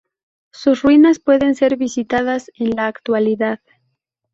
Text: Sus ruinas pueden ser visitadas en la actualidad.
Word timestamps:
Sus 0.51 0.81
ruinas 0.81 1.19
pueden 1.19 1.53
ser 1.53 1.77
visitadas 1.77 2.49
en 2.55 2.71
la 2.71 2.87
actualidad. 2.87 3.59